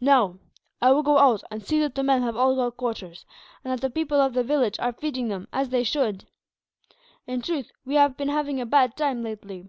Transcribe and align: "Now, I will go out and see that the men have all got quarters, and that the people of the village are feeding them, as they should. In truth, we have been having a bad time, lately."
"Now, 0.00 0.40
I 0.82 0.90
will 0.90 1.04
go 1.04 1.18
out 1.18 1.44
and 1.48 1.64
see 1.64 1.78
that 1.78 1.94
the 1.94 2.02
men 2.02 2.20
have 2.22 2.34
all 2.34 2.56
got 2.56 2.76
quarters, 2.76 3.24
and 3.62 3.72
that 3.72 3.80
the 3.80 3.88
people 3.88 4.20
of 4.20 4.32
the 4.34 4.42
village 4.42 4.80
are 4.80 4.92
feeding 4.92 5.28
them, 5.28 5.46
as 5.52 5.68
they 5.68 5.84
should. 5.84 6.26
In 7.28 7.40
truth, 7.40 7.70
we 7.84 7.94
have 7.94 8.16
been 8.16 8.28
having 8.30 8.60
a 8.60 8.66
bad 8.66 8.96
time, 8.96 9.22
lately." 9.22 9.68